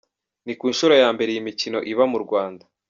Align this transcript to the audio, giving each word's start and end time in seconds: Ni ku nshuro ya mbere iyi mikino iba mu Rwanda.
Ni 0.45 0.53
ku 0.59 0.65
nshuro 0.71 0.93
ya 1.01 1.09
mbere 1.15 1.29
iyi 1.31 1.45
mikino 1.47 1.79
iba 1.91 2.03
mu 2.11 2.17
Rwanda. 2.23 2.63